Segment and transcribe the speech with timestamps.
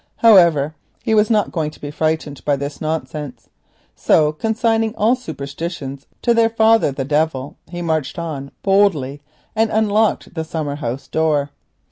[0.15, 0.73] However,
[1.03, 3.49] he was not going to be frightened by this nonsense,
[3.95, 9.21] so consigning all superstitions to their father the Devil, he marched on boldly
[9.55, 11.51] and unlocked the summer house door.